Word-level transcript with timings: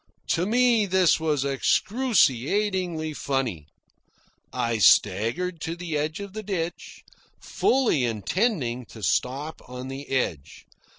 To 0.29 0.47
me 0.47 0.87
this 0.87 1.19
was 1.19 1.45
excruciatingly 1.45 3.13
funny. 3.13 3.67
I 4.51 4.79
staggered 4.79 5.61
to 5.61 5.75
the 5.75 5.95
edge 5.95 6.19
of 6.19 6.33
the 6.33 6.41
ditch, 6.41 7.03
fully 7.39 8.03
intending 8.05 8.85
to 8.87 9.03
stop 9.03 9.61
on 9.69 9.89
the 9.89 10.09
edge. 10.09 10.65